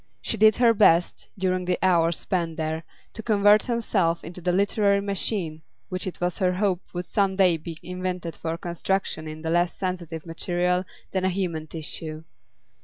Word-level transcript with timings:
She 0.19 0.35
did 0.35 0.55
her 0.55 0.73
best, 0.73 1.27
during 1.37 1.65
the 1.65 1.77
hours 1.83 2.17
spent 2.17 2.57
here, 2.59 2.83
to 3.13 3.21
convert 3.21 3.61
herself 3.61 4.23
into 4.23 4.41
the 4.41 4.51
literary 4.51 4.99
machine 4.99 5.61
which 5.89 6.07
it 6.07 6.19
was 6.19 6.39
her 6.39 6.53
hope 6.53 6.81
would 6.91 7.05
some 7.05 7.35
day 7.35 7.55
be 7.55 7.77
invented 7.83 8.35
for 8.35 8.57
construction 8.57 9.27
in 9.27 9.45
a 9.45 9.51
less 9.51 9.77
sensitive 9.77 10.25
material 10.25 10.85
than 11.11 11.25
human 11.25 11.67
tissue. 11.67 12.23